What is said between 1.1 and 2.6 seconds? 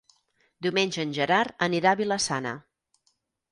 Gerard anirà a Vila-sana.